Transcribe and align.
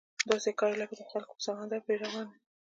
داسې 0.29 0.49
ښکاري 0.53 0.75
لکه 0.81 0.93
د 0.97 1.03
خلکو 1.11 1.43
سمندر 1.45 1.79
پرې 1.85 1.95
روان 2.03 2.25
وي. 2.31 2.39